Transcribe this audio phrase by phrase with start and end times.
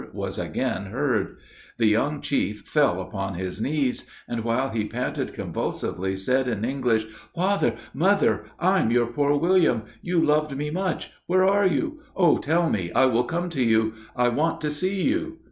[0.13, 1.37] was again heard.
[1.77, 7.05] The young chief fell upon his knees, and, while he panted convulsively, said, in English,
[7.35, 7.75] "Father!
[7.93, 8.45] Mother!
[8.59, 12.01] I'm your poor William you loved me much where are you?
[12.15, 15.37] Oh tell me I will come to you I want to see you!"